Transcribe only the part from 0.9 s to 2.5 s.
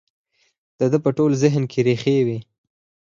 ده په ټول ذهن کې رېښې کوي.